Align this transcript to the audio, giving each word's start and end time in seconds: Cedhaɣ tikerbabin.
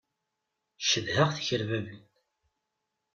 Cedhaɣ 0.87 1.29
tikerbabin. 1.35 2.01